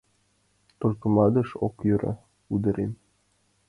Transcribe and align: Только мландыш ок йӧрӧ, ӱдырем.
Только 0.79 1.03
мландыш 1.11 1.49
ок 1.65 1.75
йӧрӧ, 1.87 2.11
ӱдырем. 2.53 2.91